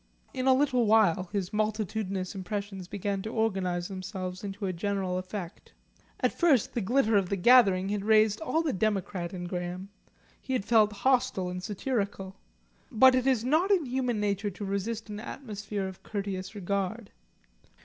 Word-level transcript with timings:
In 0.33 0.47
a 0.47 0.53
little 0.55 0.87
while 0.87 1.29
his 1.31 1.53
multitudinous 1.53 2.33
impressions 2.33 2.87
began 2.87 3.21
to 3.21 3.29
organise 3.31 3.87
themselves 3.87 4.43
into 4.43 4.65
a 4.65 4.73
general 4.73 5.19
effect. 5.19 5.73
At 6.21 6.33
first 6.33 6.73
the 6.73 6.81
glitter 6.81 7.15
of 7.17 7.29
the 7.29 7.35
gathering 7.35 7.89
had 7.89 8.03
raised 8.03 8.41
all 8.41 8.63
the 8.63 8.73
democrat 8.73 9.31
in 9.31 9.43
Graham; 9.45 9.89
he 10.41 10.53
had 10.53 10.65
felt 10.65 10.91
hostile 10.91 11.49
and 11.49 11.61
satirical. 11.61 12.35
But 12.91 13.13
it 13.13 13.27
is 13.27 13.43
not 13.45 13.69
in 13.69 13.85
human 13.85 14.19
nature 14.19 14.49
to 14.49 14.65
resist 14.65 15.07
an 15.11 15.19
atmosphere 15.19 15.87
of 15.87 16.01
courteous 16.01 16.55
regard. 16.55 17.11